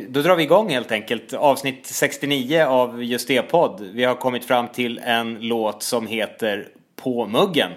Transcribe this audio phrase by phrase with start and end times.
[0.00, 3.80] Då drar vi igång helt enkelt avsnitt 69 av Just det-podd.
[3.92, 7.70] Vi har kommit fram till en låt som heter På muggen.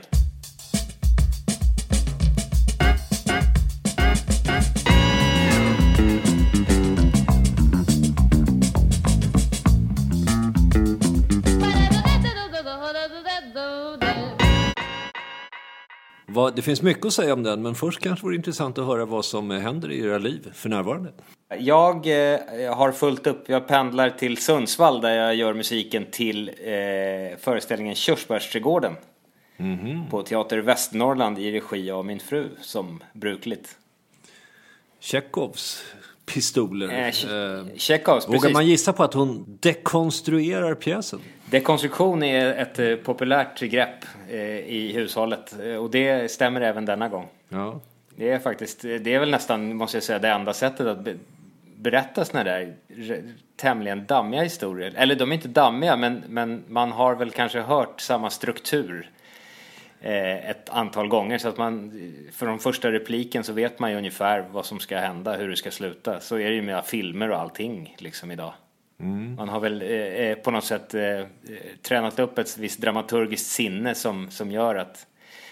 [16.56, 19.26] Det finns mycket att säga om den, men först kanske vore intressant att höra vad
[19.26, 21.12] som händer i era liv för närvarande.
[21.60, 23.50] Jag eh, har fullt upp.
[23.50, 28.96] Jag pendlar till Sundsvall där jag gör musiken till eh, föreställningen Körsbärsträdgården.
[30.10, 33.78] På Teater Västernorrland i regi av min fru som brukligt.
[35.00, 35.84] Tjechovs
[36.34, 36.88] pistoler.
[36.90, 38.54] Eh, Che- Eh, vågar precis.
[38.54, 41.20] man gissa på att hon dekonstruerar pjäsen?
[41.46, 47.28] Dekonstruktion är ett eh, populärt grepp eh, i hushållet och det stämmer även denna gång.
[47.50, 47.80] Ja.
[48.16, 51.14] Det är faktiskt, det är väl nästan, måste jag säga, det enda sättet att be,
[51.78, 52.74] berätta såna där
[53.56, 54.94] tämligen dammiga historier.
[54.98, 59.10] Eller de är inte dammiga, men, men man har väl kanske hört samma struktur
[60.02, 61.38] ett antal gånger.
[61.38, 61.92] Så att man,
[62.32, 65.56] för de första repliken så vet man ju ungefär vad som ska hända, hur det
[65.56, 66.20] ska sluta.
[66.20, 68.54] Så är det ju med filmer och allting liksom idag.
[69.38, 71.26] Man har väl eh, eh, på något sätt eh, eh,
[71.82, 75.08] tränat upp ett visst dramaturgiskt sinne som, som gör att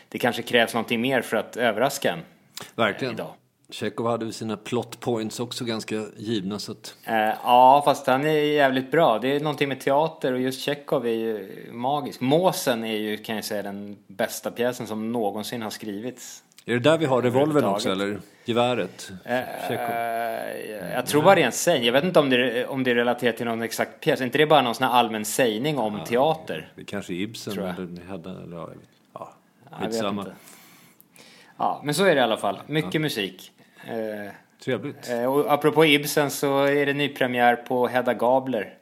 [0.10, 2.20] det kanske krävs någonting mer för att överraska en.
[2.76, 3.14] Verkligen.
[3.14, 3.34] idag.
[3.70, 6.60] Tjechov hade ju sina plot points också ganska givna.
[6.60, 9.20] Så att, Eh, ja, fast han är jävligt bra.
[9.20, 12.22] Det är någonting med teater och just Tjechov är ju magisk.
[12.22, 16.44] Måsen är ju, kan jag säga, den bästa pjäsen som någonsin har skrivits.
[16.66, 19.12] är det där vi har revolvern också, eller geväret?
[19.68, 19.96] Tjechov.
[19.96, 21.86] Eh, jag tror bara det är en sägning.
[21.86, 24.22] Jag vet inte om det, är- om det är relaterat till någon exakt pjäs.
[24.22, 26.72] Är inte det bara någon sån här allmän sägning om teater?
[26.76, 28.70] Det kanske är Ibsen eller Hedda eller ja,
[29.14, 29.34] ja,
[29.82, 30.36] Jag vet inte.
[31.58, 32.60] Ja, men så är det i alla fall.
[32.68, 33.52] Mycket musik.
[33.88, 34.32] Eh,
[34.64, 35.10] Trevligt.
[35.10, 38.78] Eh, Och apropå Ibsen så är det nypremiär på Hedda Gabler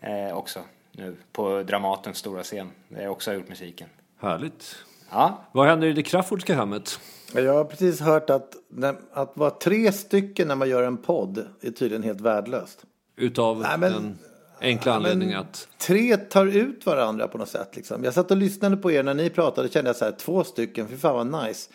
[0.00, 0.60] eh, också
[0.92, 2.70] nu på Dramatens stora scen.
[2.88, 3.88] Där jag också har gjort musiken.
[4.20, 4.76] Härligt.
[5.10, 7.00] Ja, Vad händer i det Crafoordska hemmet?
[7.34, 11.46] Jag har precis hört att, när, att vara tre stycken när man gör en podd
[11.60, 12.84] är tydligen helt värdelöst.
[13.16, 14.18] Utav Nej, men- den
[14.60, 15.68] enkla Ja, anledningen att...
[15.78, 17.76] Tre tar ut varandra på något sätt.
[17.76, 18.04] Liksom.
[18.04, 20.88] Jag satt och lyssnade på er när ni pratade kände jag så här, två stycken,
[20.88, 21.70] fy fan vad nice.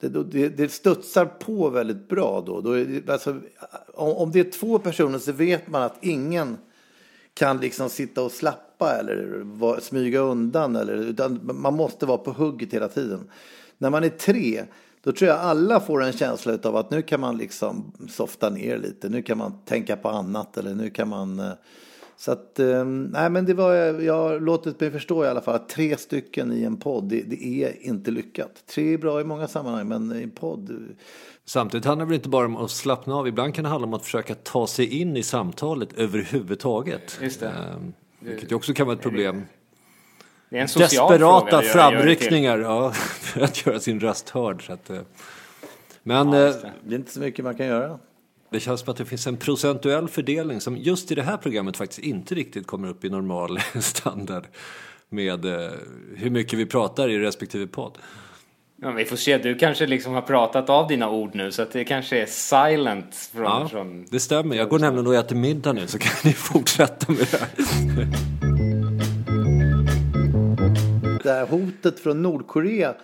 [0.00, 2.60] Det, det, det studsar på väldigt bra då.
[2.60, 3.40] då det, alltså,
[3.94, 6.56] om, om det är två personer så vet man att ingen
[7.34, 10.76] kan liksom sitta och slappa eller var, smyga undan.
[10.76, 13.30] Eller, utan man måste vara på hugget hela tiden.
[13.78, 14.64] När man är tre,
[15.02, 18.78] då tror jag alla får en känsla av att nu kan man liksom softa ner
[18.78, 19.08] lite.
[19.08, 21.38] Nu kan man tänka på annat eller nu kan man...
[21.38, 21.52] Eh,
[22.20, 25.54] så att, eh, nej men det var, jag har låtit mig förstå i alla fall
[25.54, 28.50] att tre stycken i en podd, det, det är inte lyckat.
[28.66, 30.88] Tre är bra i många sammanhang, men i en podd,
[31.44, 33.28] Samtidigt handlar det väl inte bara om att slappna av.
[33.28, 37.18] Ibland kan det handla om att försöka ta sig in i samtalet överhuvudtaget.
[37.22, 37.48] Just det.
[37.48, 39.42] Ehm, vilket ju också kan vara ett problem.
[40.50, 41.70] det är en social fråga Desperata det till.
[41.70, 44.66] framryckningar ja, för att göra sin röst hörd.
[44.66, 45.00] Så att, eh,
[46.02, 47.98] men eh, det är inte så mycket man kan göra.
[48.50, 51.76] Det känns som att det finns en procentuell fördelning som just i det här programmet
[51.76, 54.44] faktiskt inte riktigt kommer upp i normal standard
[55.08, 55.70] med eh,
[56.16, 57.98] hur mycket vi pratar i respektive podd.
[58.82, 61.72] Ja, vi får se, du kanske liksom har pratat av dina ord nu så att
[61.72, 63.44] det kanske är silent från...
[63.44, 64.06] Ja, från...
[64.10, 64.56] det stämmer.
[64.56, 67.48] Jag går nämligen och äter middag nu så kan ni fortsätta med det här.
[71.22, 72.94] det här hotet från Nordkorea.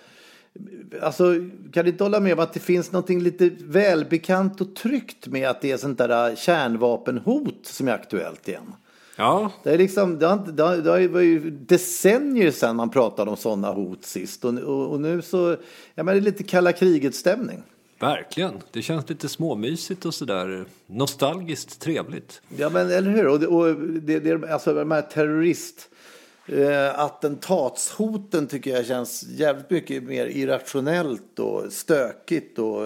[1.03, 1.35] Alltså,
[1.73, 5.49] kan du inte hålla med om att det finns något lite välbekant och tryggt med
[5.49, 8.73] att det är sånt där äh, kärnvapenhot som är aktuellt igen?
[9.17, 12.91] Ja, Det, är liksom, det, har inte, det, har, det var ju decennier sedan man
[12.91, 14.45] pratade om sådana hot sist.
[14.45, 15.57] Och, och, och nu så,
[15.95, 17.63] ja men det är lite kalla kriget-stämning.
[17.99, 18.53] Verkligen.
[18.71, 22.43] Det känns lite småmysigt och sådär nostalgiskt trevligt.
[22.57, 23.27] Ja, men eller hur?
[23.27, 25.89] Och det, och det, det, alltså de här terrorist
[26.47, 32.83] eh, attentatshoten tycker jag känns jävligt mycket mer irrationellt och stökigt och,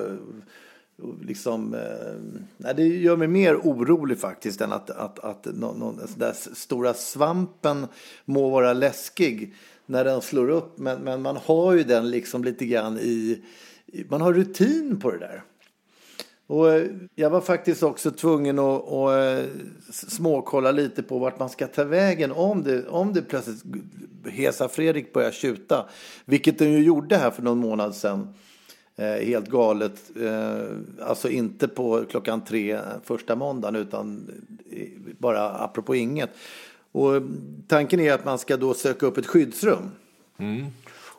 [1.02, 5.78] och liksom, eh, nej, det gör mig mer orolig faktiskt än att, att, att någon,
[5.78, 7.86] någon den där stora svampen
[8.24, 9.54] må vara läskig
[9.86, 13.42] när den slår upp, men, men man har ju den liksom lite grann i,
[14.08, 15.42] man har rutin på det där.
[16.50, 19.44] Och eh, jag var faktiskt också tvungen att, att eh,
[19.90, 23.62] småkolla lite på vart man ska ta vägen om det, om det plötsligt
[24.26, 25.86] Hesa Fredrik börjar tjuta.
[26.24, 28.34] Vilket den ju gjorde här för någon månad sedan.
[28.96, 30.10] Eh, helt galet.
[31.00, 34.30] Alltså inte på klockan tre första måndagen utan
[35.18, 36.30] bara apropå inget.
[36.92, 37.22] Och
[37.68, 39.90] tanken är att man ska då söka upp ett skyddsrum.
[40.38, 40.66] Mm.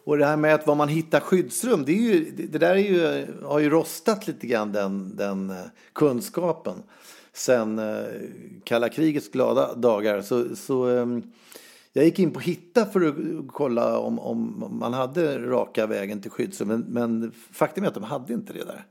[0.04, 2.78] Och det här med att var man hittar skyddsrum, det, är ju, det där är
[2.78, 5.56] ju, har ju rostat lite grann den, den eh,
[5.94, 6.84] kunskapen.
[7.34, 8.06] Sen eh,
[8.64, 10.22] kalla krigets glada dagar.
[10.22, 11.24] Så, så ehm,
[11.94, 13.16] jag gick in på Hitta för att
[13.48, 16.68] kolla om, om man hade raka vägen till skyddsrum.
[16.68, 18.86] Men, men faktum är att de hade inte det där.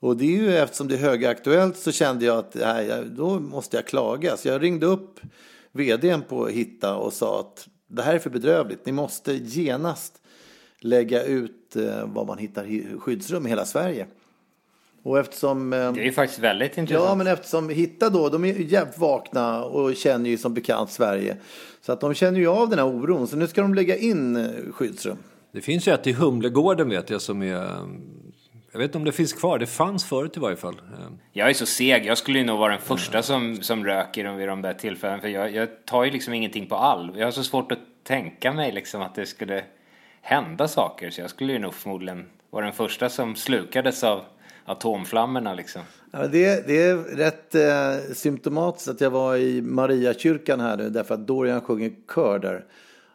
[0.00, 3.76] Och det är ju eftersom det är högaktuellt så kände jag att nej, då måste
[3.76, 4.36] jag klaga.
[4.36, 5.20] Så jag ringde upp
[5.72, 8.86] vdn på Hitta och sa att det här är för bedrövligt.
[8.86, 10.20] Ni måste genast
[10.78, 14.06] lägga ut eh, var man hittar skyddsrum i hela Sverige.
[15.02, 15.72] Och eftersom...
[15.72, 17.08] Eh, det är ju faktiskt väldigt intressant.
[17.08, 21.36] Ja, men eftersom Hitta då, de är jävligt vakna och känner ju som bekant Sverige.
[21.80, 23.26] Så att de känner ju av den här oron.
[23.26, 25.16] Så nu ska de lägga in eh, skyddsrum.
[25.52, 27.68] Det finns ju ett i Humlegården vet jag som är...
[28.72, 30.80] Jag vet inte om det finns kvar, det fanns förut i varje fall.
[31.32, 34.48] Jag är så seg, jag skulle ju nog vara den första som, som röker vid
[34.48, 35.20] de där tillfällena.
[35.20, 37.12] För jag, jag tar ju liksom ingenting på all.
[37.16, 39.64] Jag har så svårt att tänka mig liksom att det skulle
[40.20, 41.10] hända saker.
[41.10, 44.24] Så jag skulle ju nog förmodligen vara den första som slukades av
[44.64, 45.82] atomflammorna liksom.
[46.10, 51.14] Ja, det, det är rätt eh, symptomatiskt att jag var i Mariakyrkan här nu därför
[51.14, 52.64] att Dorian sjunger kör där.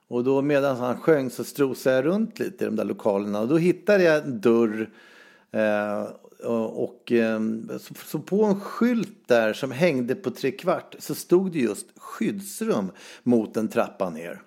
[0.07, 3.47] Och då medan han sjöng så strosade jag runt lite i de där lokalerna och
[3.47, 4.89] då hittade jag en dörr
[5.57, 6.07] Eh,
[6.49, 11.59] och ehm, så, så, på en skylt där som hängde på trekvart så stod det
[11.59, 12.91] just skyddsrum
[13.23, 14.41] mot en trappa ner.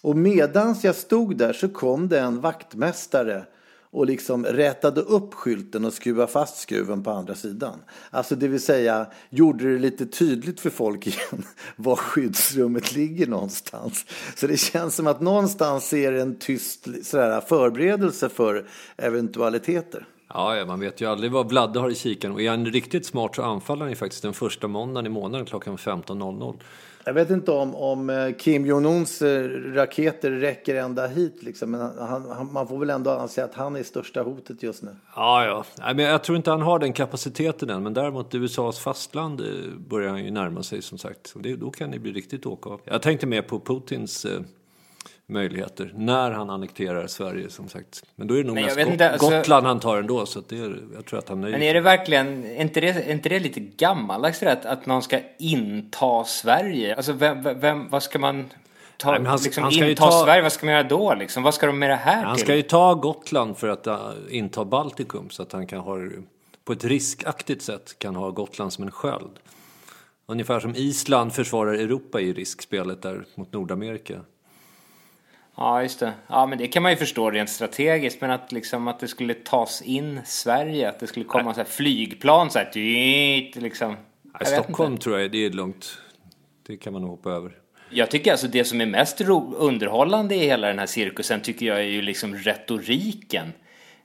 [0.00, 3.44] Och medans jag stod där så kom det en vaktmästare
[3.92, 7.78] och liksom rätade upp skylten och skruvade fast skruven på andra sidan.
[8.10, 11.44] Alltså det vill säga gjorde det lite tydligt för folk igen
[11.76, 14.04] var skyddsrummet ligger någonstans.
[14.36, 18.66] Så det känns som att någonstans är det en tyst sådär, förberedelse för
[18.96, 20.06] eventualiteter.
[20.34, 22.34] Ja, ja, man vet ju aldrig vad Vladde har i kikaren.
[22.34, 25.46] Och är han riktigt smart så anfaller han ju faktiskt den första måndagen i månaden
[25.46, 26.60] klockan 15.00.
[27.10, 31.42] Jag vet inte om, om eh, Kim Jong-Uns eh, raketer räcker ända hit.
[31.42, 31.70] Liksom.
[31.70, 34.96] Men han, han, man får väl ändå anse att han är största hotet just nu.
[35.16, 35.64] Ja, ja.
[35.78, 37.82] Nej, men jag tror inte han har den kapaciteten än.
[37.82, 39.46] Men däremot USAs fastland eh,
[39.88, 41.34] börjar han ju närma sig som sagt.
[41.36, 42.80] Det, då kan det bli riktigt åka av.
[42.84, 44.26] Jag tänkte mer på Putins
[45.30, 48.04] möjligheter när han annekterar Sverige som sagt.
[48.16, 50.82] Men då är det nog mest inte, alltså, Gotland han tar ändå så det är,
[50.94, 53.40] jag tror att han nöjer Men är det verkligen, är inte det, är inte det
[53.40, 56.96] lite gammaldags rätt att någon ska inta Sverige?
[56.96, 58.50] Alltså vem, vem vad ska man
[58.96, 61.42] ta, Nej, han, liksom han inta ta, Sverige, vad ska man göra då liksom?
[61.42, 62.44] Vad ska de med det här Han till?
[62.44, 65.98] ska ju ta Gotland för att uh, inta Baltikum så att han kan ha
[66.64, 69.38] på ett riskaktigt sätt kan ha Gotland som en sköld.
[70.26, 74.20] Ungefär som Island försvarar Europa i riskspelet där mot Nordamerika.
[75.60, 76.12] Ja, just det.
[76.26, 78.20] Ja, men det kan man ju förstå rent strategiskt.
[78.20, 81.68] Men att, liksom, att det skulle tas in Sverige, att det skulle komma så här
[81.68, 83.96] flygplan så här, dyrt, liksom.
[84.40, 85.98] I Stockholm tror jag det är långt.
[86.66, 87.52] Det kan man nog hoppa över.
[87.90, 89.20] Jag tycker alltså det som är mest
[89.56, 93.52] underhållande i hela den här cirkusen tycker jag är ju liksom retoriken.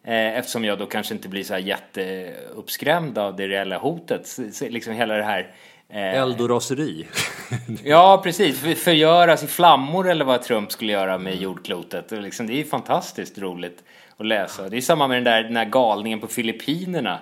[0.04, 4.28] Eh, eftersom jag då kanske inte blir så här jätteuppskrämd av det reella hotet.
[4.28, 5.56] Så, liksom hela det här
[5.90, 7.08] Eh, Eld och raseri.
[7.84, 8.60] ja, precis.
[8.60, 12.12] Förgöras i flammor eller vad Trump skulle göra med jordklotet.
[12.12, 13.84] liksom, det är ju fantastiskt roligt
[14.18, 14.70] att läsa.
[14.70, 17.20] Det är samma med den där, den där galningen på Filippinerna.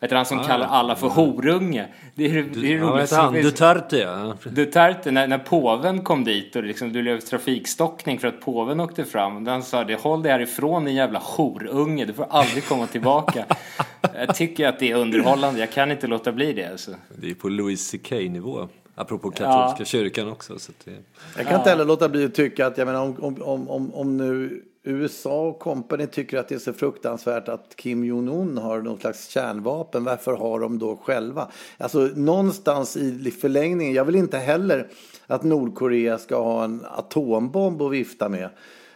[0.00, 1.88] Vet du, han som ah, kallar alla för horunge.
[2.14, 3.10] Det är, det är roligt.
[3.12, 4.34] Ja, han, Duterte ja.
[4.50, 9.04] Duterte, när, när påven kom dit och liksom, det blev trafikstockning för att påven åkte
[9.04, 9.46] fram.
[9.46, 13.44] Han sa det, håll dig härifrån din jävla horunge, du får aldrig komma tillbaka.
[14.14, 16.70] jag tycker att det är underhållande, jag kan inte låta bli det.
[16.70, 16.90] Alltså.
[17.16, 18.68] Det är på Louis CK nivå.
[18.94, 19.84] Apropå katolska ja.
[19.84, 20.58] kyrkan också.
[20.58, 20.90] Så det...
[21.36, 24.16] Jag kan inte heller låta bli att tycka att jag menar, om, om, om, om
[24.16, 29.00] nu USA och company tycker att det är så fruktansvärt att Kim Jong-Un har någon
[29.00, 30.04] slags kärnvapen.
[30.04, 31.50] Varför har de då själva?
[31.78, 33.94] Alltså någonstans i förlängningen.
[33.94, 34.88] Jag vill inte heller
[35.26, 38.48] att Nordkorea ska ha en atombomb att vifta med.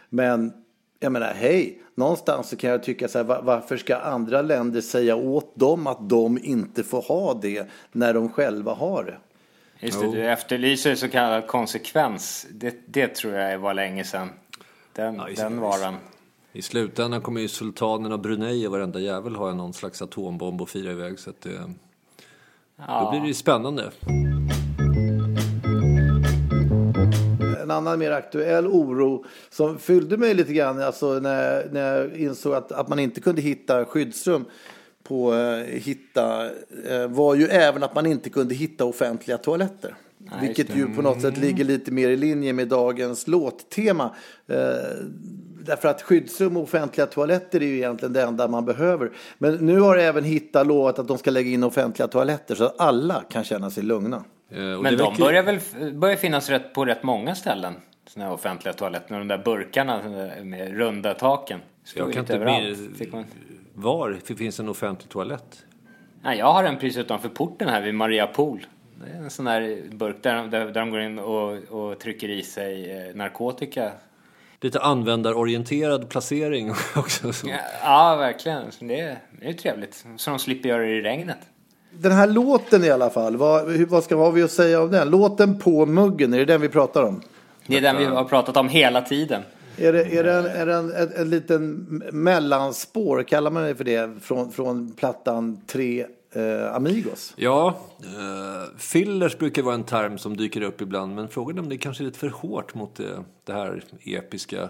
[0.09, 0.53] Men
[0.99, 4.81] Jag menar, hej, någonstans så kan jag tycka så här, va- varför ska andra länder
[4.81, 9.17] säga åt dem att de inte får ha det när de själva har det?
[9.79, 12.47] Just det, du efterlyser så kallad konsekvens.
[12.51, 14.29] Det, det tror jag var länge sedan.
[14.95, 15.95] Den, Ja, i- den varan.
[16.53, 20.69] I slutändan kommer ju sultanen av Brunei och varenda jävel ha någon slags atombomb och
[20.69, 21.19] fira iväg.
[21.19, 21.69] Så att det, då
[22.87, 23.09] Ja.
[23.11, 23.91] blir det ju spännande.
[27.61, 32.53] En annan mer aktuell oro som fyllde mig lite grann alltså när, när jag insåg
[32.53, 34.45] att, att man inte kunde hitta skyddsrum
[35.03, 36.45] på eh, hitta
[36.89, 39.95] eh, var ju även att man inte kunde hitta offentliga toaletter.
[40.41, 44.15] Vilket ju på något sätt ligger lite mer i linje med dagens låttema.
[44.47, 44.55] Eh,
[45.65, 49.11] därför att skyddsrum och offentliga toaletter är ju egentligen det enda man behöver.
[49.37, 52.79] Men nu har även Hitta lovat att de ska lägga in offentliga toaletter så att
[52.81, 54.23] alla kan känna sig lugna.
[54.51, 55.59] Eh, Men de börjar väl
[55.93, 57.73] börjar finnas rätt, på rätt många ställen.
[58.07, 60.01] Såna här offentliga toaletter med de där burkarna
[60.43, 61.59] med runda taken.
[61.83, 62.63] Står Jag kan inte överallt.
[62.79, 63.25] min- Fick man...
[63.73, 65.65] Var det finns en offentlig toalett?
[66.23, 68.65] Nej, jag har en precis utanför porten här vid Maria Pool.
[68.99, 72.29] Det är en sån där burk där, där, där de går in och, och trycker
[72.29, 73.91] i sig eh, narkotika.
[74.61, 77.33] Lite användarorienterad placering också.
[77.33, 77.47] Så.
[77.47, 78.63] Ja, ja verkligen.
[78.79, 80.05] Det är, det är ju trevligt.
[80.17, 81.37] Så de slipper göra det i regnet.
[81.91, 84.91] Den här låten i alla fall, vad, vad ska vad har vi att säga om
[84.91, 85.09] den?
[85.09, 87.21] Låten på muggen, är det den vi pratar om?
[87.67, 89.41] Det är den vi har pratat om hela tiden.
[89.77, 91.63] Är det, är det, en, är det en, en, en liten
[92.11, 97.33] mellanspår, kallar man det för det, från, från plattan Tre eh, Amigos?
[97.35, 101.15] Ja, eh, fillers brukar vara en term som dyker upp ibland.
[101.15, 104.69] Men frågan är om det kanske är lite för hårt mot det, det här episka,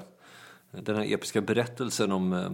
[0.71, 2.49] den här episka berättelsen om eh,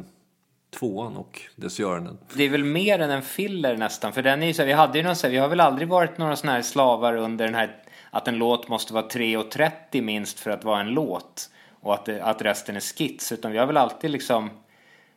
[0.80, 2.18] tvåan och dess göranden.
[2.34, 4.14] Det är väl mer än en filler nästan.
[4.14, 5.60] För den är ju så här, vi hade ju någon så här, vi har väl
[5.60, 10.02] aldrig varit några sådana här slavar under den här att en låt måste vara 3.30
[10.02, 11.50] minst för att vara en låt.
[11.82, 13.32] Och att, det, att resten är skits.
[13.32, 14.50] Utan vi har väl alltid liksom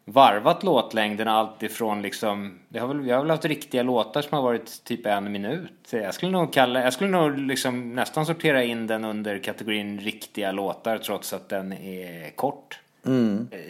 [0.04, 4.42] varvat låtlängderna alltifrån liksom, det har väl, vi har väl haft riktiga låtar som har
[4.42, 5.88] varit typ en minut.
[5.90, 10.52] Jag skulle nog kalla, jag skulle nog liksom nästan sortera in den under kategorin riktiga
[10.52, 12.80] låtar trots att den är kort.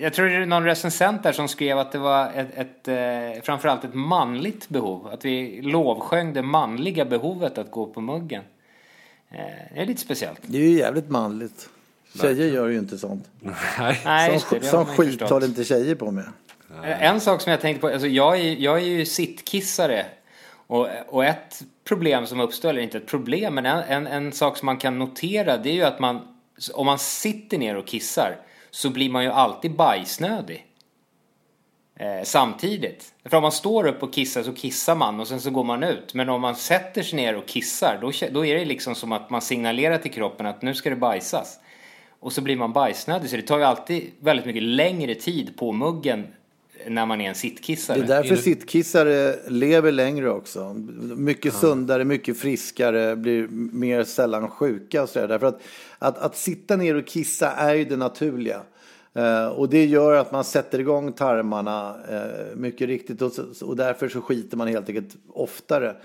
[0.00, 3.43] Jag tror det är någon recensent där som skrev att det var ett, ett eh,
[3.43, 5.07] framförallt ett manligt behov.
[5.07, 8.43] Att vi lovsjöng det manliga behovet att gå på muggen.
[9.31, 9.38] Eh,
[9.75, 10.41] det är lite speciellt.
[10.43, 11.69] Det är ju jävligt manligt.
[12.21, 13.28] Tjejer gör ju inte sånt.
[13.78, 14.00] Nej.
[14.04, 15.30] Nej, Som, som skit förstått.
[15.30, 16.25] håller inte tjejer på med.
[16.85, 20.06] Eh, En sak som jag tänkte på, alltså jag är, jag är ju sittkissare.
[20.66, 24.56] Och, och ett problem som uppstår, eller inte ett problem, men en, en, en sak
[24.59, 26.21] som man kan notera det är ju att man,
[26.75, 28.37] om man sitter ner och kissar
[28.71, 30.66] så blir man ju alltid bajsnödig.
[31.97, 33.12] Eh, samtidigt.
[33.25, 35.83] För om man står upp och kissar så kissar man och sen så går man
[35.83, 36.14] ut.
[36.14, 39.30] Men om man sätter sig ner och kissar då, då är det liksom som att
[39.30, 41.59] man signalerar till kroppen att nu ska det bajsas.
[42.25, 43.31] Och så blir man bajsnödig.
[43.31, 46.26] Så det tar ju alltid väldigt mycket längre tid på muggen
[46.88, 47.99] när man är en sittkissare.
[47.99, 50.75] Det är därför Är det- sittkissare lever längre också.
[51.16, 55.28] Mycket sundare, mycket friskare, blir mer sällan sjuka och sådär.
[55.28, 55.61] Därför att,
[55.99, 58.61] att, att sitta ner och kissa är ju det naturliga.
[59.14, 63.23] Eh, och det gör att man sätter igång tarmarna eh, mycket riktigt.
[63.23, 65.97] Och, och därför så skiter man helt enkelt oftare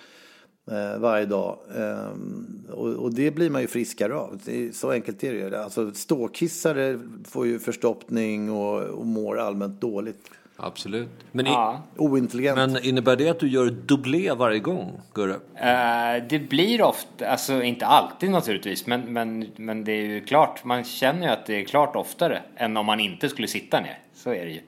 [1.00, 1.58] varje dag.
[1.76, 4.40] Eh, och, och det blir man ju friskare av.
[4.46, 5.56] Det är, så enkelt är det ju.
[5.56, 10.32] Alltså, ståkissare får ju förstoppning och, och mår allmänt dåligt.
[10.62, 11.10] Absolut.
[11.32, 11.82] Men, i, Ja.
[11.98, 12.58] Ointelligent.
[12.58, 15.36] men innebär det att du gör dubblé varje gång, Gurra?
[15.56, 20.64] Eh, det blir ofta, alltså inte alltid naturligtvis, men, men, men det är ju klart,
[20.64, 24.00] man känner ju att det är klart oftare än om man inte skulle sitta ner.
[24.14, 24.62] Så är det ju.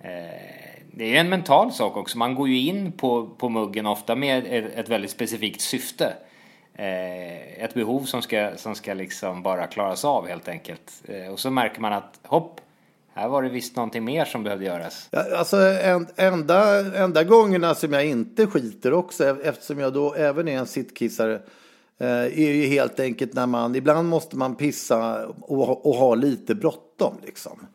[0.00, 0.61] Eh,
[0.94, 4.14] det är ju en mental sak också, man går ju in på, på muggen ofta
[4.14, 6.12] med ett, ett väldigt specifikt syfte.
[6.74, 11.02] Eh, ett behov som ska, som ska liksom bara klaras av helt enkelt.
[11.04, 12.60] Eh, och så märker man att hopp,
[13.14, 15.08] här var det visst någonting mer som behövde göras.
[15.10, 20.48] Ja, alltså en, enda, enda gångerna som jag inte skiter också eftersom jag då även
[20.48, 21.34] är en sittkissare
[21.98, 26.54] eh, är ju helt enkelt när man ibland måste man pissa och, och ha lite
[26.54, 27.66] bråttom liksom.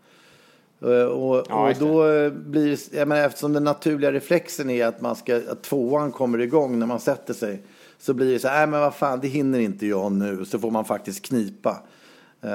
[0.81, 5.01] Eh, Och, Ja, och då eh, blir jag menar, eftersom den naturliga reflexen är att
[5.01, 7.62] man ska att tvåan kommer igång när man sätter sig
[8.00, 10.72] så blir det så här, men vad fan det hinner inte jag nu så får
[10.72, 11.84] man faktiskt knipa.
[12.41, 12.50] Eh,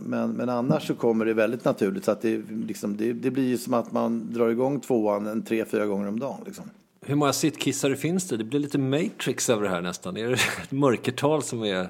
[0.00, 3.44] Men, men annars så kommer det väldigt naturligt så att det, liksom, det, det blir
[3.48, 6.40] ju som att man drar igång tvåan en tre, fyra gånger om dagen.
[6.46, 6.64] Liksom.
[7.06, 8.36] Hur många sittkissare finns det?
[8.36, 10.16] Det blir lite Matrix över det här nästan.
[10.16, 11.88] Är det ett mörkertal som är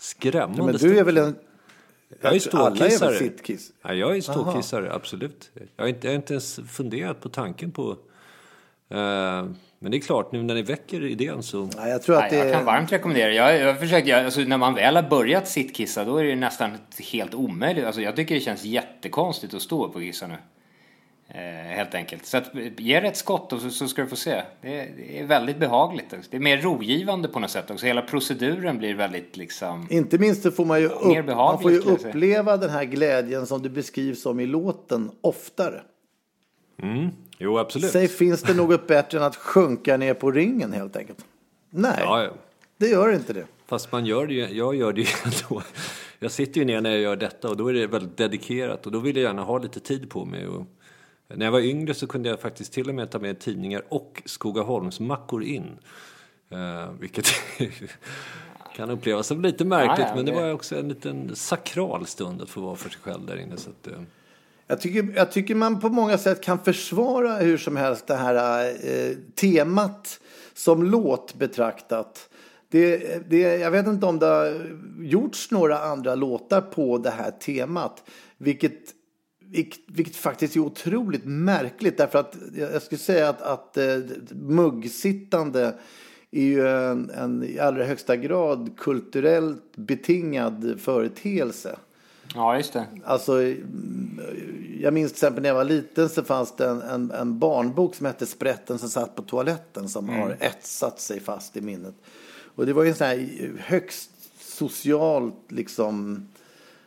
[0.00, 1.34] skrämmande Men du är väl en...
[2.08, 3.14] Jag är Alla är väl ståkissare.
[3.14, 3.72] sittkiss?
[3.82, 5.50] Ja, jag är ståkissare, absolut.
[5.76, 7.90] Jag har, inte, jag har inte ens funderat på tanken på...
[8.88, 9.44] Eh,
[9.78, 11.70] men det är klart, nu när ni väcker idén så...
[11.76, 13.32] Ja, jag tror att det Jag kan varmt rekommendera.
[13.32, 16.70] Jag, jag försöker, jag, alltså, när man väl har börjat sittkissa då är det nästan
[17.12, 17.84] helt omöjligt.
[17.84, 20.36] Alltså, jag tycker det känns jättekonstigt att stå upp och kissa nu.
[21.28, 21.40] Eh,
[21.76, 22.26] helt enkelt.
[22.26, 24.42] Så att, ge det ett skott och så, så ska du få se.
[24.62, 26.12] Det är, det är väldigt behagligt.
[26.12, 26.30] Också.
[26.30, 27.86] Det är mer rogivande på något sätt också.
[27.86, 29.86] Hela proceduren blir väldigt liksom...
[29.90, 33.62] Inte minst så får man ju, upp, man får ju uppleva den här glädjen som
[33.62, 35.82] du beskrivs som i låten oftare.
[37.38, 37.90] Jo, absolut.
[37.90, 41.24] Säg, finns det något bättre än att sjunka ner på ringen helt enkelt?
[41.70, 42.30] Nej, Ja, ja.
[42.76, 43.44] det gör inte det.
[43.66, 45.62] Fast man gör det ju, jag gör det ju ändå.
[46.18, 48.92] Jag sitter ju ner när jag gör detta och då är det väldigt dedikerat och
[48.92, 50.46] då vill jag gärna ha lite tid på mig.
[50.46, 50.66] Och
[51.28, 54.22] när jag var yngre så kunde jag faktiskt till och med ta med tidningar och
[54.24, 55.78] Skogaholmsmackor in.
[56.52, 57.26] Uh, vilket
[58.76, 62.06] kan upplevas som lite märkligt Ja, ja, men det det- var också en liten sakral
[62.06, 63.56] stund att få vara för sig själv där inne.
[63.56, 64.02] Så att, eh,
[64.66, 68.68] Jag tycker, jag tycker man på många sätt kan försvara hur som helst det här
[68.68, 70.20] eh, temat
[70.54, 72.28] som låt betraktat.
[72.68, 72.98] Det,
[73.30, 78.02] det, jag vet inte om det har gjorts några andra låtar på det här temat.
[78.38, 78.80] Vilket,
[79.50, 81.96] vilket, vilket faktiskt är otroligt märkligt.
[81.96, 83.98] Därför att jag skulle säga att, att eh,
[84.30, 85.74] muggsittande
[86.30, 91.76] är ju en, en i allra högsta grad kulturellt betingad företeelse.
[92.34, 92.86] Ja, just det.
[93.04, 94.20] Alltså, mm,
[94.80, 97.94] jag minns till exempel när jag var liten så fanns det en, en, en barnbok
[97.94, 101.94] som hette Sprätten som satt på toaletten som har etsat sig fast i minnet.
[102.54, 104.10] Och det var ju en sån här högst
[104.40, 106.26] socialt liksom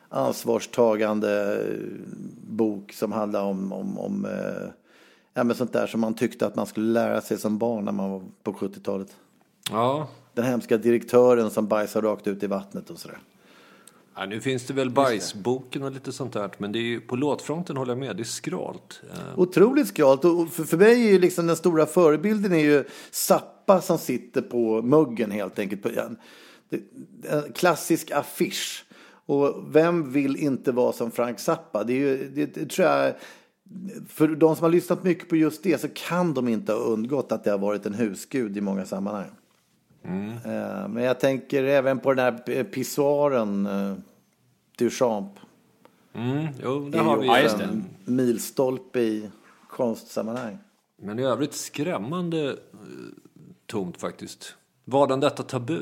[0.10, 1.64] ansvarstagande
[2.48, 4.70] bok som handlade om, om, om eh,
[5.34, 7.92] ja, men sånt där som man tyckte att man skulle lära sig som barn när
[7.92, 9.16] man var på 70-talet.
[9.72, 10.08] ja.
[10.34, 13.18] Den hemska direktören som bajsar rakt ut i vattnet och sådär.
[14.16, 17.16] Ja, nu finns det väl bajsboken och lite sånt där men det är ju, på
[17.16, 19.02] låtfronten håller jag med, det är skralt.
[19.12, 20.26] Eh, Otroligt skralt.
[20.26, 24.42] Och för, för mig är ju liksom den stora förebilden är ju Zappa som sitter
[24.42, 25.84] på muggen helt enkelt.
[25.84, 26.18] På en,
[27.30, 28.86] en klassisk affisch.
[29.30, 31.84] Och vem vill inte vara som Frank Zappa?
[31.84, 33.14] Det, är ju, det, det tror jag,
[34.08, 37.32] för de som har lyssnat mycket på just det så kan de inte ha undgått
[37.32, 39.30] att det har varit en husgud i många sammanhang.
[40.04, 43.94] Eh, Men jag tänker även på den här pissoaren, eh,
[44.78, 45.32] Duchamp.
[46.14, 47.64] mm, jo, Det är har ju vi det.
[47.64, 49.30] en milstolpe i
[49.70, 50.58] konstsammanhang.
[51.02, 52.56] Men i övrigt skrämmande eh,
[53.66, 54.56] tomt faktiskt.
[54.86, 55.82] Vadan detta tabu?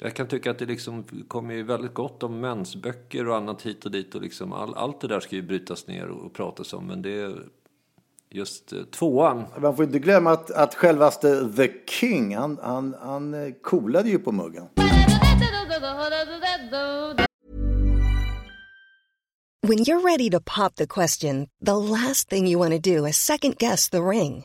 [0.00, 3.84] Jag kan tycka att det liksom kommer ju väldigt gott om mensböcker och annat hit
[3.84, 6.72] och dit och liksom all, allt det där ska ju brytas ner och, och pratas
[6.72, 7.42] om men det är
[8.30, 9.44] just eh, tvåan.
[9.60, 14.18] Man får inte glömma att, att självaste The King, han, han, han eh, coolade ju
[14.18, 14.68] på muggen.
[19.62, 23.16] When you're ready to pop the question, the last thing you want to do is
[23.16, 24.44] second guess the ring.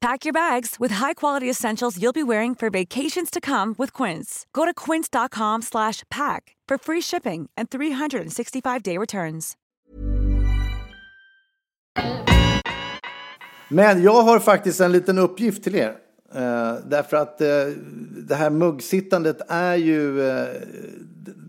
[0.00, 4.46] Pack your bags with high-quality essentials you'll be wearing for vacations to come with Quince.
[4.52, 9.56] Go to quince.com slash pack for free shipping and 365-day returns.
[13.68, 15.96] Men jag har faktiskt en liten uppgift till er.
[16.34, 17.48] Eh, därför att eh,
[18.28, 20.46] det här muggsittandet är ju, eh,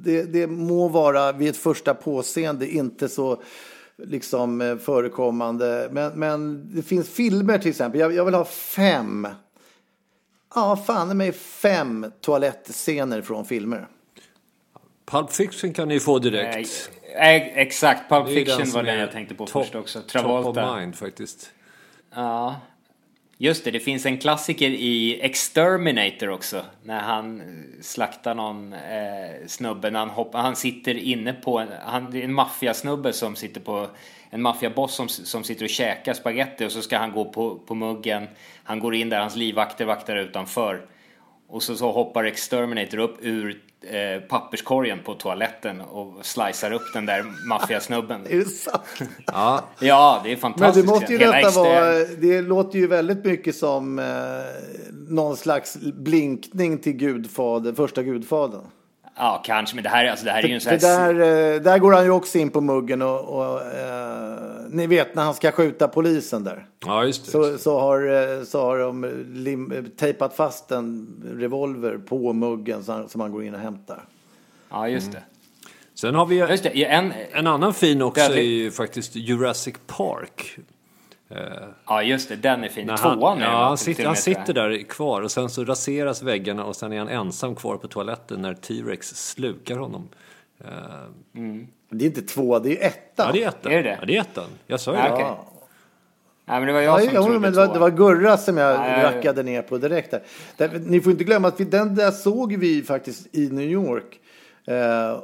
[0.04, 3.42] det, det må vara vid ett första påseende inte så
[4.04, 5.90] liksom eh, förekommande.
[5.92, 8.02] Men, men det finns filmer till exempel.
[8.02, 9.28] Jag, jag vill ha fem,
[10.56, 13.88] ja fan mig fem toalettscener från filmer.
[15.06, 16.92] Pulp Fiction kan ni få direkt.
[17.20, 20.00] Eh, Exakt, Pulp den Fiction som var den jag tänkte på top- först också.
[20.02, 20.50] Top Travolta.
[20.72, 21.52] of mind faktiskt.
[22.16, 22.56] Ja.
[23.39, 26.65] Just det, det finns en klassiker i Exterminator också.
[26.84, 27.45] När han eh,
[27.82, 29.91] slaktar någon eh, snubbe.
[29.91, 33.62] När han, hoppar, han sitter inne på en, han, det är en maffiasnubbe som sitter
[33.62, 33.88] på
[34.30, 37.76] en maffiaboss som, som sitter och käkar spaghetti och så ska han gå på, på
[37.76, 38.28] muggen.
[38.63, 40.86] Han går in där, hans livvakter vaktar utanför.
[41.47, 47.06] Och så, så hoppar Exterminator upp ur eh, papperskorgen på toaletten och slicear upp den
[47.06, 48.22] där maffiasnubben.
[48.30, 48.84] Är det sant?
[49.26, 50.88] Ja, Ja, det är Men fantastiskt.
[50.88, 54.06] det måste ju Hela detta vara, det låter ju väldigt mycket som eh,
[55.10, 58.62] någon slags blinkning till Gudfader, första Gudfadern.
[59.20, 61.13] Ja, kanske, men det här, alltså, det här är ju en sån här...
[61.13, 64.38] där, eh, där går han ju också in på muggen och, och eh,
[64.69, 66.67] ni vet när han ska skjuta polisen där.
[66.86, 67.32] ja just det.
[67.32, 73.10] Så, så, har, eh, så har de lim, tejpat fast en revolver på muggen som
[73.10, 74.06] som han går in och hämtar.
[74.69, 75.23] Ja, just det.
[75.95, 80.58] Sen har vi Just det, en, en annan fin också är ju faktiskt Jurassic Park.
[81.86, 82.88] ja, just det, den är fin.
[82.88, 86.21] När han, Tvåan är ja, han, sitter, han sitter där kvar och sen så raseras
[86.21, 90.10] väggarna och sen är han ensam kvar på toaletten när T-Rex slukar honom.
[90.60, 90.69] Eh,
[91.89, 93.23] Det är inte två, det är etta.
[93.26, 93.71] ja, det är ettan.
[93.71, 93.97] Är det det?
[94.00, 94.50] Ja, det är ettan.
[94.67, 95.12] Jag sa ju Ja, det.
[95.13, 95.26] okej.
[95.26, 95.43] Ja.
[96.50, 98.58] Nej, men det var jag Ja, som trodde men det, var, det var Gurra som
[98.58, 99.04] jag Ja, ja, ja.
[99.17, 100.21] rackade ner på direkt där.
[100.58, 100.82] där.
[100.86, 104.19] Ni får inte glömma att vi, den där såg vi faktiskt i New York.
[104.65, 105.19] Eh,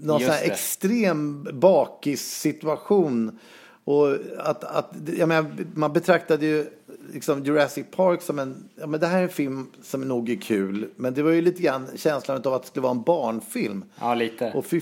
[0.00, 0.52] någon Just sån här det.
[0.52, 3.38] extrem bakissituation.
[3.84, 6.66] Och att, att, jag menar, man betraktade ju
[7.12, 10.36] liksom Jurassic Park som en, ja men det här är en film som nog är
[10.40, 10.88] kul.
[10.96, 13.84] Men det var ju lite grann känslan av att det skulle vara en barnfilm.
[14.00, 14.52] Ja, lite.
[14.54, 14.80] Och fy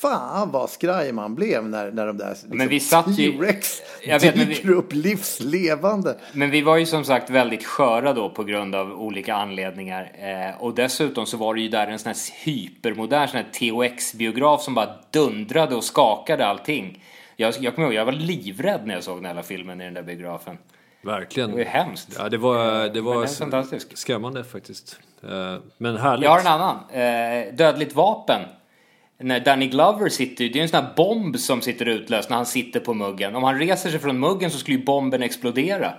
[0.00, 3.82] fan vad skraj man blev när, när de där liksom, Men vi satt ju- T-Rex
[4.06, 6.18] Jag vet, men vi- dyker upp livslevande.
[6.32, 10.12] Men vi var ju som sagt väldigt sköra då på grund av olika anledningar.
[10.18, 14.62] Eh, och dessutom så var det ju där en sån här hypermodern sån här THX-biograf
[14.62, 17.02] som bara dundrade och skakade allting.
[17.36, 19.94] Jag, jag kommer ihåg, jag var livrädd när jag såg den hela filmen i den
[19.94, 20.58] där biografen.
[21.02, 21.48] Verkligen.
[21.50, 22.08] Det var ju hemskt.
[22.18, 23.98] Ja, det var, det var är fantastisk.
[23.98, 24.98] skrämmande faktiskt.
[25.22, 26.24] Eh, Men härligt.
[26.24, 26.76] Jag har en annan.
[26.92, 28.40] Eh, dödligt vapen.
[29.22, 32.46] När Danny Glover sitter, det är en sån här bomb som sitter utlöst när han
[32.46, 33.36] sitter på muggen.
[33.36, 35.92] Om han reser sig från muggen så skulle ju bomben explodera.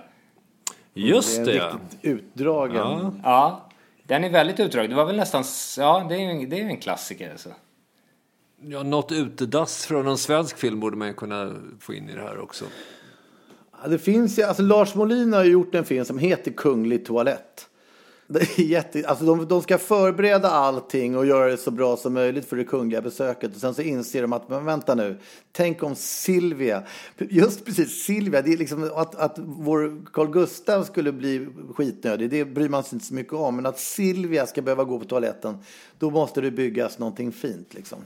[0.94, 1.70] Just det, är ja.
[1.70, 2.76] en riktigt utdragen.
[2.76, 3.12] Ja.
[3.22, 3.68] Ja,
[4.06, 4.90] den är väldigt utdragen.
[4.90, 5.44] Det var väl nästan,
[5.78, 7.48] ja det är ju det är en klassiker alltså.
[8.60, 8.82] ja.
[8.82, 12.64] Något utedass från en svensk film borde man kunna få in i det här också.
[13.82, 17.06] Ja, Det finns ju, alltså Lars Molin har ju gjort en film som heter Kunglig
[17.06, 17.68] toalett.
[18.32, 22.14] Det är jätte, alltså de, de ska förbereda allting och göra det så bra som
[22.14, 23.54] möjligt för det kungliga besöket.
[23.54, 25.18] Och sen så inser de att, men vänta nu,
[25.52, 26.82] tänk om Silvia,
[27.18, 32.44] just precis Silvia, det är liksom att, att vår Carl Gustav skulle bli skitnödig, det
[32.44, 33.56] bryr man sig inte så mycket om.
[33.56, 35.58] Men att Silvia ska behöva gå på toaletten,
[35.98, 37.98] då måste det byggas någonting fint liksom.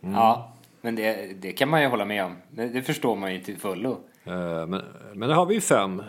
[0.00, 2.36] Ja, men det, det kan man ju hålla med om.
[2.50, 3.90] Det, det förstår man ju till fullo.
[4.24, 4.82] Eh, Men,
[5.14, 6.02] men där har vi ju fem.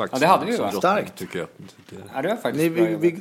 [0.00, 0.72] Faktiskt, Ja, det hade vi, va?
[0.72, 1.16] Starkt.
[1.18, 1.48] Tycker jag.
[1.90, 3.18] Det- Ja, det var faktiskt Ni, vi, vi,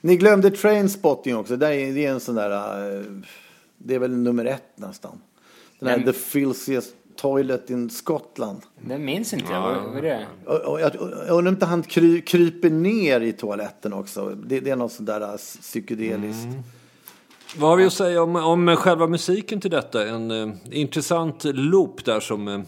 [0.00, 1.56] ni glömde Trainspotting också.
[1.56, 2.50] Det är, det är en sån där...
[2.98, 3.02] eh,
[3.78, 5.20] Det är väl nummer ett nästan.
[5.78, 8.60] Den här The Filthiest Toilet in Scotland.
[8.80, 9.60] Det minns inte jag.
[9.60, 10.26] Vad, är det?
[10.46, 14.28] Och, och, jag, undrar om inte han kry, kryper ner i toaletten också.
[14.28, 16.48] Det, det är något sånt där eh, psykedeliskt.
[17.56, 20.08] Vad har vi att säga om, om själva musiken till detta?
[20.08, 22.60] En eh, intressant loop där som eh,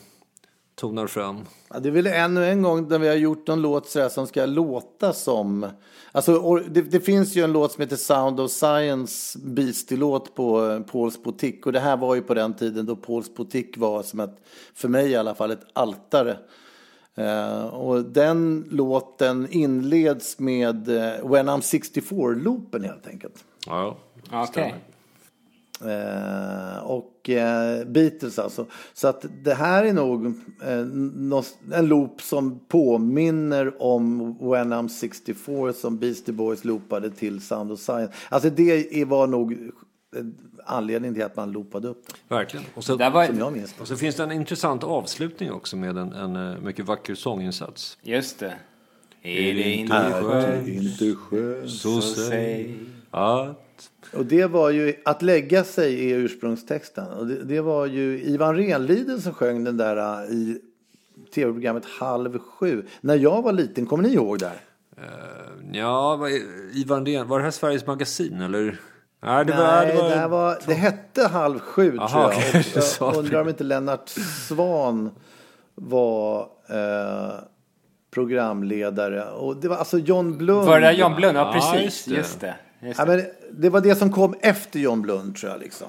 [0.74, 1.40] tonar fram.
[1.68, 4.08] Ja, det är väl ännu en gång där vi har gjort en låt så här
[4.08, 5.66] som ska låta som...
[6.12, 10.80] Alltså, det, det finns ju en låt som heter Sound of Science, Beastie-låt på eh,
[10.80, 11.62] Pauls Boutique.
[11.64, 14.36] Och det här var ju på den tiden då Pauls Boutique var som ett,
[14.74, 16.36] för mig i alla fall, ett altare.
[17.14, 23.44] Eh, och den låten inleds med eh, When I'm 64-loopen helt enkelt.
[23.66, 23.96] Ja,
[24.32, 24.74] Okej.
[24.76, 24.93] Eh,
[26.82, 28.66] och eh, Beatles alltså.
[28.94, 30.26] Så att det här är nog
[30.62, 37.72] eh, en loop som påminner om When I'm 64 som Beastie Boys loopade till Sound
[37.72, 38.12] of Science.
[38.28, 39.58] Alltså det var nog eh,
[40.66, 42.38] anledningen till att man loopade upp den.
[42.38, 42.66] verkligen.
[42.74, 43.80] Och så, var, Som jag minns det.
[43.80, 47.98] och så finns det en intressant avslutning också med en, en eh, mycket vacker sånginsats.
[48.02, 48.54] Just det.
[49.22, 51.70] Är det inte skönt Inte skönt.
[51.70, 52.80] Så säg
[53.14, 53.90] att...
[54.12, 57.06] Och det var ju, att lägga sig är ursprungstexten.
[57.06, 60.58] Och det, det var ju Ivan Renliden som sjöng den där eh, i
[61.34, 62.86] tv-programmet Halv sju.
[63.00, 64.60] När jag var liten, kommer ni ihåg det här?
[65.72, 66.28] Ja,
[66.72, 68.80] Ivan Ren, var det här Sveriges Magasin eller?
[69.22, 69.62] Nej, det var...
[69.66, 72.60] Nej, det var, det, här var, det hette Halv sju Aha, tror jag.
[72.60, 74.08] okej, Och jag undrar om inte Lennart
[74.48, 75.10] Svan
[75.74, 77.34] var eh,
[78.14, 79.24] programledare.
[79.30, 80.66] Och det var alltså John Blund.
[80.66, 81.36] Var det där Jan Blund?
[81.38, 81.84] Ja, Ja, precis.
[81.84, 82.14] just det.
[82.16, 82.54] Just det.
[82.84, 83.16] Just Ja, det.
[83.16, 83.26] men
[83.62, 85.60] det var det som kom efter John Blund tror jag.
[85.60, 85.86] Liksom.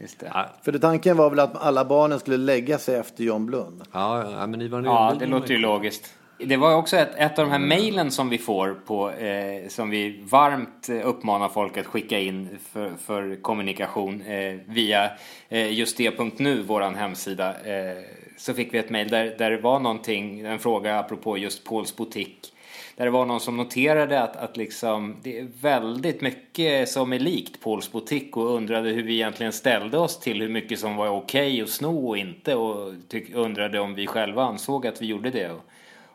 [0.00, 0.30] Just det.
[0.34, 3.82] Ja, För det, tanken var väl att alla barnen skulle lägga sig efter John Blund.
[3.92, 6.14] ja, ja, men Ivan Ja, Renliden det låter ju logiskt.
[6.38, 9.90] det var också ett, ett av de här mejlen som vi får på, eh, som
[9.90, 15.10] vi varmt uppmanar folk att skicka in för, för kommunikation eh, via
[15.48, 17.48] eh, just det.nu, våran hemsida.
[17.64, 17.96] Eh,
[18.36, 21.96] så fick vi ett mejl där, där det var någonting, en fråga apropå just Pauls
[21.96, 22.52] butik.
[22.98, 27.18] Där det var någon som noterade att, att liksom, det är väldigt mycket som är
[27.18, 31.08] likt Pauls butik och undrade hur vi egentligen ställde oss till hur mycket som var
[31.08, 35.06] okej okay att sno och inte och tyck, undrade om vi själva ansåg att vi
[35.06, 35.50] gjorde det.
[35.50, 35.62] Och,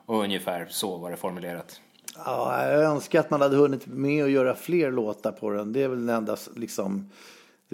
[0.05, 1.81] och ungefär så var det formulerat.
[2.15, 5.73] Ja, jag önskar att man hade hunnit med att göra fler låtar på den.
[5.73, 7.09] Det är väl den enda liksom...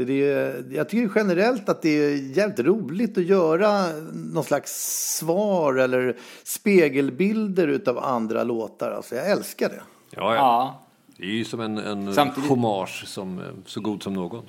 [0.05, 4.71] Det är, jag tycker generellt att det är jävligt roligt att göra någon slags
[5.17, 8.91] svar eller spegelbilder utav andra låtar.
[8.91, 9.81] Alltså jag älskar det.
[10.09, 10.81] Ja, ja.
[11.17, 12.49] Det är ju som en, en Samtidigt...
[12.49, 14.43] hommage som så god som någon.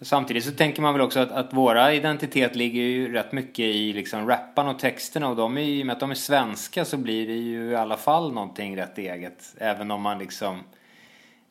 [0.00, 3.92] Samtidigt så tänker man väl också att, att våra identitet ligger ju rätt mycket i
[3.92, 6.96] liksom rappan och texterna och de är, i och med att de är svenska så
[6.96, 9.54] blir det ju i alla fall någonting rätt eget.
[9.58, 10.60] Även om man liksom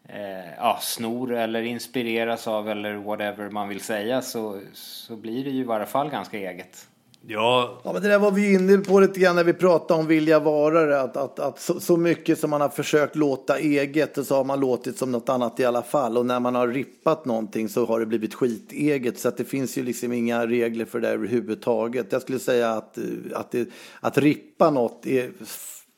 [0.09, 5.49] eh, ja, snor eller inspireras av eller whatever man vill säga så, så blir det
[5.49, 6.87] ju i varje fall ganska eget.
[7.27, 7.81] Ja.
[7.83, 10.39] ja, men det där var vi inne på lite grann när vi pratade om vilja
[10.39, 11.01] vara det.
[11.01, 14.59] Att, att, att så, så, mycket som man har försökt låta eget så har man
[14.59, 16.17] låtit som något annat i alla fall.
[16.17, 19.19] Och när man har rippat någonting så har det blivit skiteget.
[19.19, 22.11] Så att det finns ju liksom inga regler för det överhuvudtaget.
[22.11, 22.97] Jag skulle säga att,
[23.33, 25.31] att, det, att rippa något är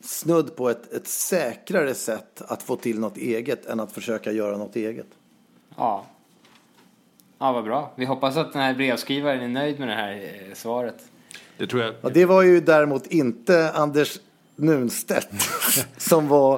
[0.06, 4.58] snudd på ett, ett säkrare sätt att få till något eget än att försöka göra
[4.58, 5.08] något eget.
[5.78, 6.06] Ja.
[7.40, 7.92] Ja, vad bra.
[7.96, 10.96] Vi hoppas att den här brevskrivaren är nöjd med det här eh, svaret.
[11.58, 11.94] Det tror jag.
[12.02, 14.20] Ja, det var ju däremot inte Anders
[14.56, 15.30] Nunstedt
[15.98, 16.58] som var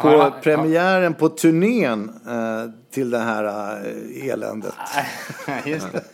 [0.00, 3.44] på ja, premiären på turnén eh, till det här
[3.84, 4.74] eh, eländet.
[5.64, 6.04] Just det.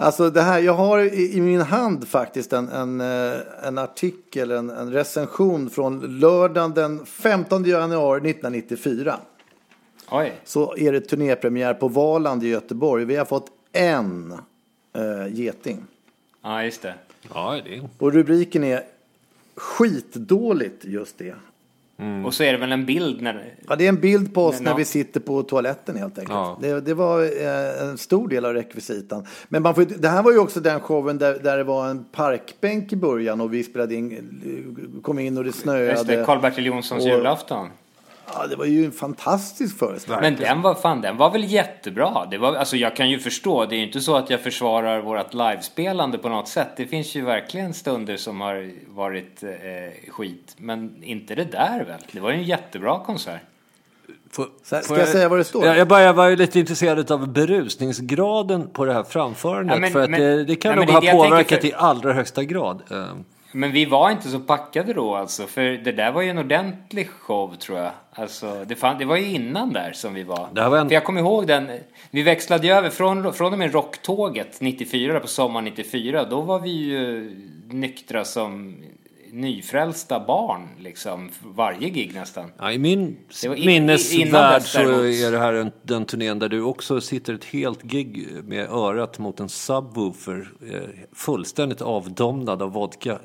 [0.00, 4.50] Alltså det här, jag har i, i min hand faktiskt en, en, eh, en artikel,
[4.50, 9.20] en, en, recension från lördagen den 15 januari 1994.
[10.10, 10.32] Oj.
[10.44, 13.04] Så är det turnépremiär på Valand i Göteborg.
[13.04, 14.32] Vi har fått en
[14.92, 15.86] äh, geting.
[16.42, 16.94] Ja, just det.
[17.34, 17.82] Ja, det.
[17.98, 18.82] Och rubriken är
[19.54, 21.34] Skitdåligt just det.
[22.00, 22.26] Mm.
[22.26, 23.54] Och så är det väl en bild när...
[23.68, 26.34] Ja, det är en bild på oss när, när vi sitter på toaletten helt enkelt.
[26.34, 26.58] Ja.
[26.60, 29.26] Det, det, var eh, en stor del av rekvisitan.
[29.48, 32.04] Men man får, det här var ju också den showen där, där det var en
[32.04, 35.90] parkbänk i början och vi spelade in, kom in och det snöade.
[35.90, 37.68] Just det, Karl-Bertil Jonssons och, julafton.
[38.34, 40.22] Ja, det var ju en fantastisk föreställning.
[40.22, 42.26] Men den var, fan, den var väl jättebra.
[42.30, 45.00] Det var, alltså jag kan ju förstå, det är ju inte så att jag försvarar
[45.00, 46.68] vårt livespelande på något sätt.
[46.76, 50.54] Det finns ju verkligen stunder som har varit eh, skit.
[50.56, 52.00] Men inte det där väl?
[52.12, 53.40] Det var ju en jättebra konsert.
[54.30, 55.66] Får, ska jag, jag, säga vad det står?
[55.66, 59.74] Jag, jag, bara, jag var ju lite intresserad av berusningsgraden på det här framförandet.
[59.74, 61.68] Ja, men, för att men, det, det, kan nej, nog ha påverkat för...
[61.68, 62.82] i allra högsta grad.
[63.52, 67.10] Men vi var inte så packade då alltså, för det där var ju en ordentlig
[67.10, 67.90] show tror jag.
[68.12, 70.48] Alltså, det, fan, det var ju innan där som vi var.
[70.52, 70.88] Det var en...
[70.88, 71.70] För jag kommer ihåg den,
[72.10, 76.58] vi växlade ju över från, från och med rocktåget 94, på sommaren 94, då var
[76.58, 77.30] vi ju
[77.66, 78.76] nyktra som
[79.32, 82.52] nyfrälsta barn liksom varje gig nästan.
[82.58, 83.16] Ja, I min
[83.64, 88.28] minnesvärld så är det här en, den turnén där du också sitter ett helt gig
[88.44, 90.80] med örat mot en subwoofer eh,
[91.12, 93.18] fullständigt avdomnad av vodka.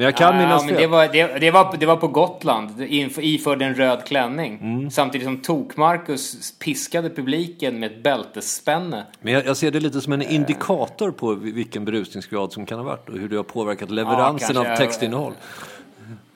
[0.00, 0.86] Men jag kan ja, minnas men det.
[0.86, 2.70] Var, det, det, var, det var på Gotland,
[3.18, 4.58] iförd en röd klänning.
[4.62, 4.90] Mm.
[4.90, 9.06] Samtidigt som Tok-Marcus piskade publiken med ett bältesspänne.
[9.20, 12.84] Men jag, jag, ser det lite som en indikator på vilken berusningsgrad som kan ha
[12.84, 15.32] varit och hur det har påverkat leveransen ja, av textinnehåll.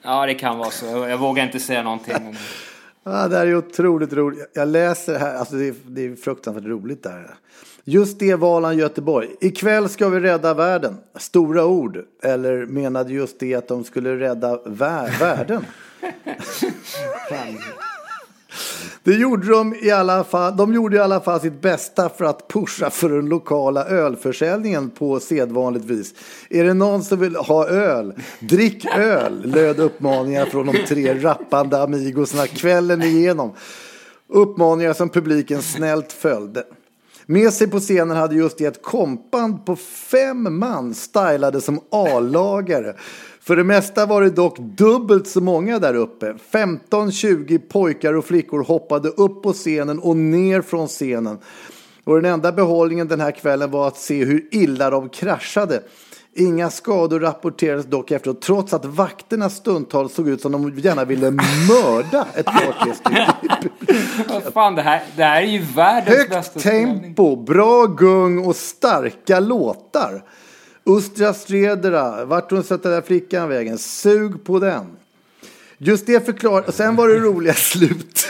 [0.01, 0.85] Ja, det kan vara så.
[0.85, 2.37] Jag, jag vågar inte säga någonting.
[3.03, 4.51] ja, det här är otroligt roligt.
[4.53, 7.35] Jag läser här, alltså det är, det är fruktansvärt roligt där.
[7.87, 9.29] Just det Valand Göteborg.
[9.41, 10.97] Ikväll ska vi rädda världen.
[11.15, 11.97] Stora ord.
[12.23, 15.65] Eller menade just det att de skulle rädda vär världen?
[19.03, 20.57] Det gjorde de i alla fall.
[20.57, 25.19] De gjorde i alla fall sitt bästa för att pusha för den lokala ölförsäljningen på
[25.19, 26.13] sedvanligt vis.
[26.49, 28.13] Är det någon som vill ha öl?
[28.39, 33.53] Drick öl, löd uppmaningar från de tre rappande amigosna kvällen igenom.
[34.27, 36.63] Uppmaningar som publiken snällt följde.
[37.25, 42.95] Med sig på scenen hade just det ett kompband på fem man stylade som A-lagare.
[43.41, 46.35] För det mesta var det dock dubbelt så många där uppe.
[46.51, 51.37] 15-20 pojkar och flickor hoppade upp på scenen och ner från scenen.
[52.05, 55.81] Och den enda behållningen den här kvällen var att se hur illa de kraschade.
[56.37, 61.31] Inga skador rapporterades dock efteråt trots att vakterna stundtals såg ut som de gärna ville
[61.31, 62.91] mörda ett par
[64.51, 69.39] fan, det här, det här är ju världens Högt bästa tempo, bra gung och starka
[69.39, 70.23] låtar.
[70.83, 73.77] Ustra Stredera, vart hon sätter den där flickan vägen?
[73.77, 74.85] Sug på den.
[75.77, 78.27] Just det förklarar, sen var det roliga slut.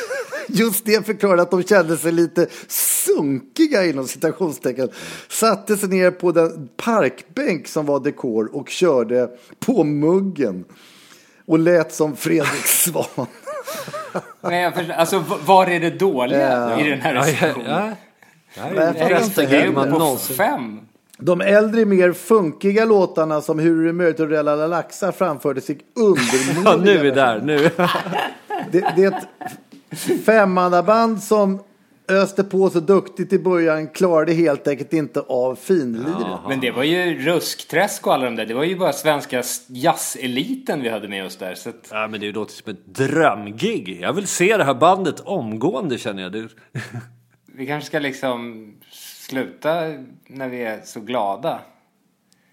[0.47, 4.89] Just det förklarade att de kände sig lite sunkiga inom citationstecken.
[5.29, 9.29] Satte sig ner på den parkbänk som var dekor och körde
[9.59, 10.65] på muggen.
[11.47, 13.27] Och lät som Fredrik Svan.
[14.41, 17.95] Men jag förstår, alltså var är det dåliga i den här Ja, ja, recensionen?
[18.55, 18.93] ja.
[18.93, 20.79] Förresten, inte Det är ju man på fem.
[21.17, 25.77] De äldre mer funkiga låtarna som Hur är det möjligt och Rella Laxa framfördes i
[25.95, 27.41] undermåliga Ja, nu är vi där.
[27.41, 27.69] Nu.
[28.71, 29.27] Det, det är ett
[30.25, 31.63] femmannaband som
[32.07, 36.39] öste på så duktigt i början klarade helt enkelt inte av finliret.
[36.47, 38.45] Men det var ju ruskträsk och alla de där.
[38.45, 41.55] Det var ju bara svenska jazzeliten vi hade med oss där.
[41.55, 43.99] Så att, Ja, men det låter som ett drömgig.
[44.01, 46.31] Jag vill se det här bandet omgående känner jag.
[46.31, 46.47] Det...
[47.45, 49.81] vi kanske ska liksom sluta
[50.27, 51.59] när vi är så glada.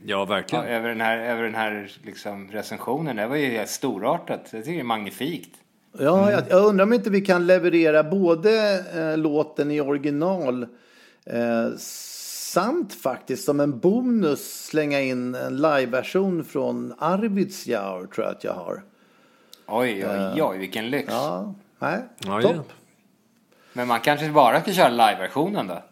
[0.05, 0.65] Ja, Ja, verkligen.
[0.65, 3.17] över den här, över den här liksom recensionen.
[3.17, 4.49] Det var ju helt storartat.
[4.53, 5.57] Jag tycker det är magnifikt.
[5.99, 10.63] Ja, jag, jag undrar om inte vi kan leverera både eh, låten i original
[11.27, 18.45] eh, samt faktiskt som en bonus slänga in en liveversion från Arvidsjaur tror jag att
[18.45, 18.83] jag har.
[19.67, 21.09] Oj, oj, oj, vilken lyx.
[21.11, 22.53] Ja, nej, Ja, topp.
[22.57, 22.63] ja.
[23.73, 25.83] Men man kanske bara ska köra liveversionen då?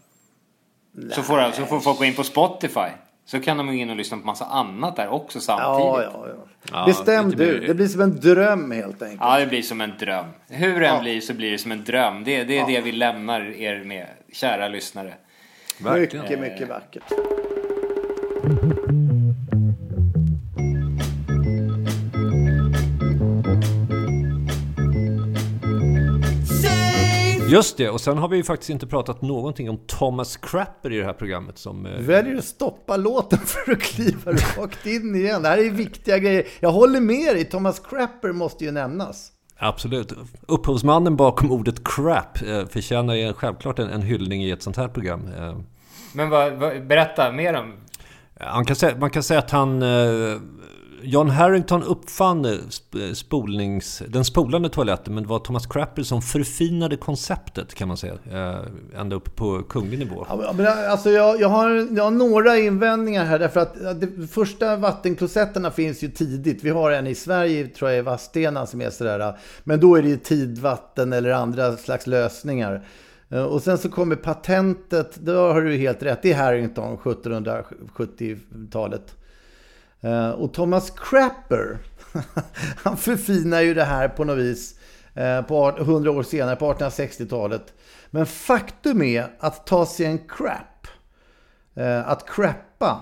[1.13, 2.89] Så får, så får folk gå in på Spotify.
[3.31, 5.87] Så kan de gå in och lyssna på massa annat där också samtidigt.
[5.87, 6.35] Ja, ja, ja.
[6.73, 9.21] Ja, Bestäm du, det blir som en dröm helt enkelt.
[9.21, 10.27] Ja, det blir som en dröm.
[10.49, 12.25] Hur det än blir så blir det som en dröm.
[12.25, 15.15] Det, det är det vi lämnar er med, kära lyssnare.
[15.79, 16.25] verkligen.
[16.25, 17.03] Mycket, mycket vackert.
[27.51, 30.97] Just det, och sen har vi ju faktiskt inte pratat någonting om Thomas Crapper i
[30.99, 31.87] det här programmet som...
[31.87, 35.43] eh, Väljer att stoppa låten för att kliva rakt in igen.
[35.43, 36.47] Det här är viktiga grejer.
[36.61, 39.33] Jag håller med dig, Thomas Crapper måste ju nämnas.
[39.59, 40.13] Absolut.
[40.47, 44.89] Upphovsmannen bakom ordet crap eh, förtjänar ju självklart en, en hyllning i ett sånt här
[44.89, 45.29] program.
[45.39, 45.57] Eh,
[46.13, 47.73] Men vad, vad, berätta mer om...
[48.41, 49.83] Han kan säga, man kan säga att han...
[51.03, 56.23] John Harrington uppfann eh, eh, spolnings, den spolande toaletten men det var Thomas Crapper som
[56.23, 58.15] förfinade konceptet kan man säga.
[58.33, 58.59] Eh,
[59.01, 60.27] ända upp på kunglig nivå.
[60.29, 64.77] Ja, men alltså jag, jag, har, jag har några invändningar här därför att de första
[64.77, 66.65] vattenklosetterna finns ju tidigt.
[66.65, 69.39] Vi har en i Sverige, tror jag, i Vadstena som är sådär.
[69.65, 72.85] Men då är det ju tidvatten eller andra slags lösningar.
[73.51, 79.17] Och sen så kommer patentet, då har du helt rätt, det är Harrington 1770-talet.
[80.01, 81.79] Eh, och Thomas Crapper,
[82.77, 84.75] han förfinar ju det här på något vis
[85.15, 87.73] eh, på 100 år senare, på 1860-talet.
[88.11, 90.87] Men faktum är att ta sig en crap,
[91.75, 93.01] eh, att crappa,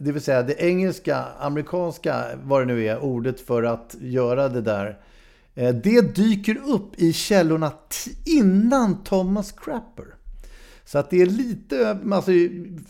[0.00, 4.60] det vill säga det engelska, amerikanska, vad det nu är, ordet för att göra det
[4.60, 4.98] där.
[5.54, 7.72] Det dyker upp i källorna
[8.24, 10.04] innan Thomas Crapper.
[10.84, 12.30] Så att det är lite, alltså,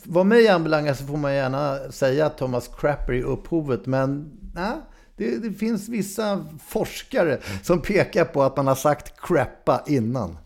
[0.04, 3.86] vad mig anbelangar så får man gärna säga att Thomas Crapper är upphovet.
[3.86, 4.76] Men nej,
[5.16, 10.38] det, det finns vissa forskare som pekar på att man har sagt crappa innan.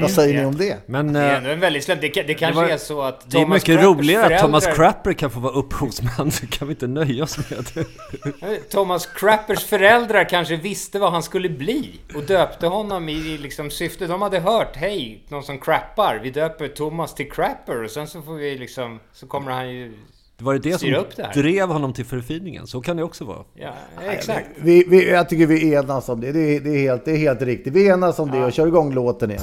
[0.00, 0.76] Vad säger ni om det?
[0.86, 2.00] Men Det är eh, ändå en väldigt släpp.
[2.00, 4.40] Det, ka- det kanske var- är så att det är Thomas mycket Crappers roligare att
[4.42, 6.30] Thomas föräldrar- Crapper kan få vara upphovsman.
[6.30, 8.56] Så kan vi inte nöja oss med det.
[8.70, 14.06] Thomas Crappers föräldrar kanske visste vad han skulle bli och döpte honom i liksom syfte.
[14.06, 18.22] De hade hört, hej, någon som crappar, vi döper Thomas till Crapper och sen så
[18.22, 19.92] får vi liksom, så kommer han ju...
[20.38, 22.66] Det var det Styra som upp det drev honom till förfiningen.
[22.66, 23.38] Så kan det också vara.
[23.54, 23.72] Ja,
[24.10, 24.46] exakt.
[24.56, 26.32] Vi, vi, jag tycker vi enas om det.
[26.32, 27.72] Det är, det är, helt, det är helt riktigt.
[27.72, 29.42] Vi enas om det och kör igång låten igen.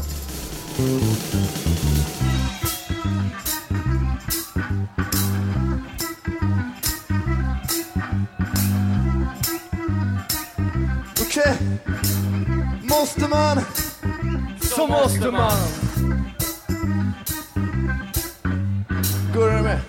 [11.22, 11.58] Okej,
[12.84, 13.62] måste man
[14.80, 15.52] så måste man.
[19.34, 19.80] Går du med?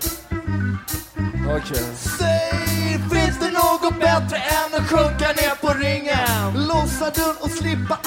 [1.57, 1.83] Okej.
[1.95, 6.67] Säg, finns det något bättre än att sjunka ner på ringen?
[6.67, 7.97] Låsa dörren och slippa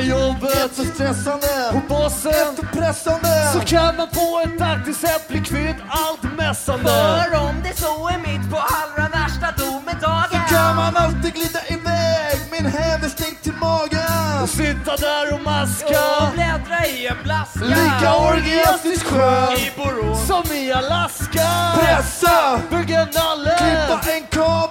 [0.00, 5.40] jobbet så stressande och bossen för pressande så kan man på ett taktiskt sätt bli
[5.40, 6.84] kvitt allt mässande.
[6.90, 10.40] För om det så är mitt på allra värsta domedagen.
[10.48, 12.36] Kan man alltid glida iväg.
[12.50, 14.48] Med en hänvisning till magen.
[14.48, 16.00] Sitta där och maska.
[16.20, 17.64] och bläddra i en blaska.
[17.64, 20.26] Lika orgiastiskt skön i Borås.
[20.26, 21.48] som i Alaska.
[21.80, 24.69] Pressa, bygga en nalle, klippa en kabel,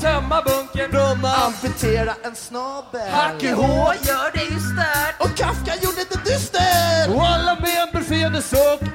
[0.00, 3.00] tömma bunkern, Bromma, amputera en snabel.
[3.12, 3.62] AKH
[4.08, 7.14] gör det ystert och Kafka gjorde det dyster.
[7.14, 8.42] Och alla med en fiender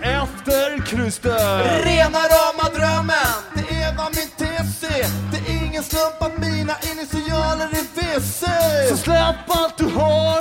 [0.01, 4.79] efter krystet Rena rama drömmen, det är vad min tes.
[5.31, 8.43] Det är ingen slump att mina initialer är WC.
[8.89, 10.40] Så släpp allt du har